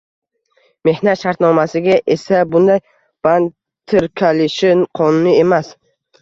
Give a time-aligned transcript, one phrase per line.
[0.87, 2.81] Mehnat shartnomasiga esa bunday
[3.27, 3.53] band
[3.93, 5.71] tirkalishi qonuniy emas.